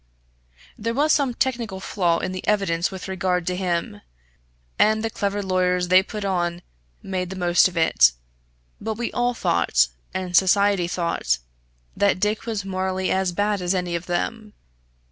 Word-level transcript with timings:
There 0.79 0.95
was 0.95 1.13
some 1.13 1.35
technical 1.35 1.79
flaw 1.79 2.17
in 2.17 2.31
the 2.31 2.43
evidence 2.47 2.89
with 2.89 3.07
regard 3.07 3.45
to 3.45 3.55
him, 3.55 4.01
and 4.79 5.03
the 5.03 5.11
clever 5.11 5.43
lawyers 5.43 5.89
they 5.89 6.01
put 6.01 6.25
on 6.25 6.63
made 7.03 7.29
the 7.29 7.35
most 7.35 7.67
of 7.67 7.77
it; 7.77 8.11
but 8.81 8.95
we 8.95 9.11
all 9.11 9.35
thought, 9.35 9.89
and 10.11 10.35
society 10.35 10.87
thought, 10.87 11.37
that 11.95 12.19
Dick 12.19 12.47
was 12.47 12.65
morally 12.65 13.11
as 13.11 13.31
bad 13.31 13.61
as 13.61 13.75
any 13.75 13.93
of 13.95 14.07
them. 14.07 14.53